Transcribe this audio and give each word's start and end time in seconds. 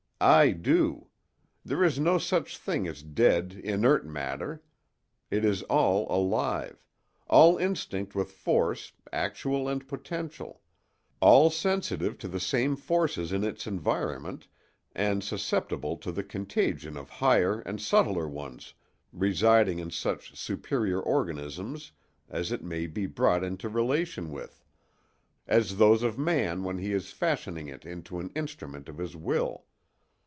I 0.23 0.51
do. 0.51 1.07
There 1.65 1.83
is 1.83 1.97
no 1.99 2.19
such 2.19 2.59
thing 2.59 2.85
as 2.87 3.01
dead, 3.01 3.59
inert 3.63 4.05
matter: 4.05 4.61
it 5.31 5.43
is 5.43 5.63
all 5.63 6.05
alive; 6.15 6.77
all 7.27 7.57
instinct 7.57 8.13
with 8.13 8.31
force, 8.31 8.91
actual 9.11 9.67
and 9.67 9.87
potential; 9.87 10.61
all 11.21 11.49
sensitive 11.49 12.19
to 12.19 12.27
the 12.27 12.39
same 12.39 12.75
forces 12.75 13.31
in 13.31 13.43
its 13.43 13.65
environment 13.65 14.47
and 14.93 15.23
susceptible 15.23 15.97
to 15.97 16.11
the 16.11 16.23
contagion 16.23 16.97
of 16.97 17.09
higher 17.09 17.61
and 17.61 17.81
subtler 17.81 18.27
ones 18.27 18.75
residing 19.11 19.79
in 19.79 19.89
such 19.89 20.37
superior 20.37 20.99
organisms 21.01 21.93
as 22.29 22.51
it 22.51 22.63
may 22.63 22.85
be 22.85 23.07
brought 23.07 23.43
into 23.43 23.67
relation 23.69 24.29
with, 24.29 24.63
as 25.47 25.77
those 25.77 26.03
of 26.03 26.19
man 26.19 26.63
when 26.63 26.77
he 26.77 26.93
is 26.93 27.09
fashioning 27.11 27.67
it 27.67 27.87
into 27.87 28.19
an 28.19 28.29
instrument 28.35 28.87
of 28.87 28.99
his 28.99 29.15
will. 29.15 29.65